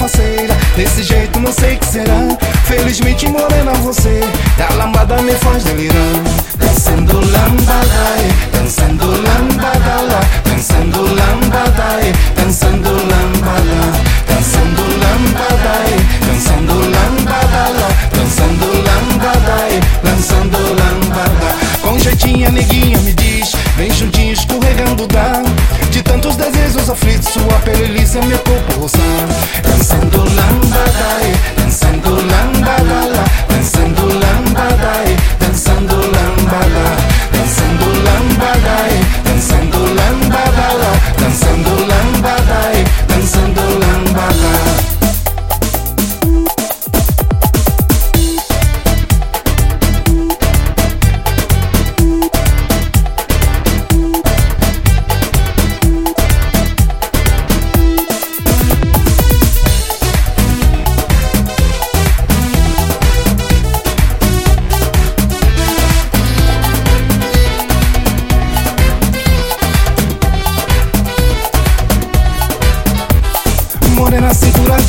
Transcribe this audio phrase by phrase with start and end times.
[0.00, 2.28] faceira Desse jeito não sei que será.
[2.64, 4.20] Felizmente morena você
[4.56, 6.14] Da lambada me faz delirar.
[6.56, 13.80] Dançando lambada, eh, dançando lambada lá Dançando lambada, eh, dançando lambada
[14.26, 17.62] Dançando lambada, eh, dançando lambada.
[17.78, 21.48] Lá Dançando lambada, eh, dançando lambada
[21.82, 25.42] Com jeitinha neguinha me diz Vem juntinho escorregando dá
[25.90, 28.38] De tantos desejos aflitos Sua pele lisa meu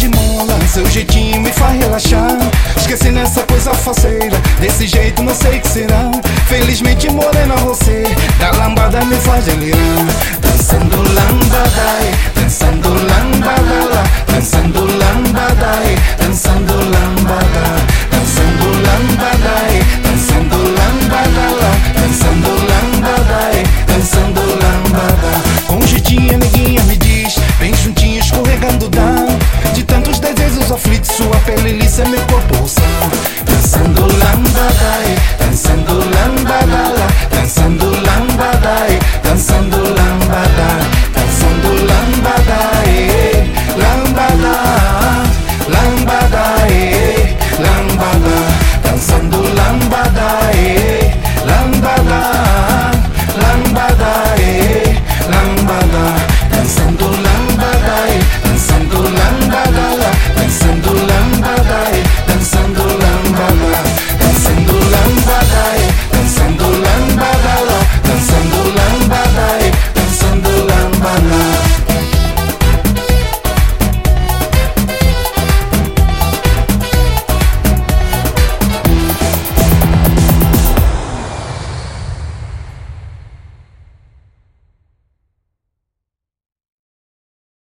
[0.02, 2.38] de mola Seu jeitinho me faz relaxar.
[2.76, 6.12] Esqueci nessa coisa faceira Desse jeito não sei que será.
[6.48, 8.04] Felizmente morena você
[8.40, 9.80] Da lambada me faz delirar.
[10.40, 12.41] Dançando lambada,
[31.46, 32.82] peli lisa mi poposa
[33.46, 35.41] Danzando lambada, eh